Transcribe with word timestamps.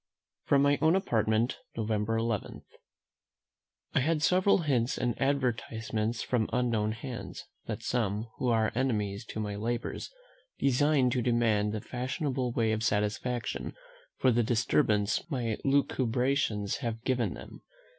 From 0.45 0.63
my 0.63 0.79
own 0.81 0.95
Apartment, 0.95 1.59
November 1.77 2.17
11. 2.17 2.63
I 3.93 3.99
had 3.99 4.23
several 4.23 4.63
hints 4.63 4.97
and 4.97 5.13
advertisements 5.21 6.23
from 6.23 6.49
unknown 6.51 6.93
hands, 6.93 7.43
that 7.67 7.83
some, 7.83 8.25
who 8.39 8.47
are 8.47 8.71
enemies 8.73 9.23
to 9.25 9.39
my 9.39 9.55
labours, 9.55 10.09
design 10.57 11.11
to 11.11 11.21
demand 11.21 11.71
the 11.71 11.81
fashionable 11.81 12.51
way 12.51 12.71
of 12.71 12.81
satisfaction 12.83 13.75
for 14.17 14.31
the 14.31 14.41
disturbance 14.41 15.29
my 15.29 15.57
Lucubrations 15.63 16.77
have 16.77 17.03
given 17.03 17.35
them. 17.35 17.61